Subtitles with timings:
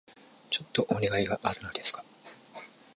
[0.49, 2.03] ちょっとお願いがあるのですが...